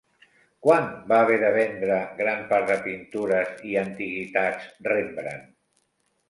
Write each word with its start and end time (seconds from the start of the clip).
Quan 0.67 0.85
va 1.11 1.19
haver 1.25 1.35
de 1.43 1.51
vendre 1.57 1.99
gran 2.21 2.41
part 2.53 2.71
de 2.71 2.77
pintures 2.87 3.53
i 3.73 3.77
antiguitats 3.83 4.67
Rembrandt? 4.91 5.55